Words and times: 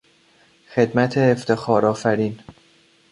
خدمت 0.75 1.17
افتخار 1.17 1.85
آفرین 1.85 2.39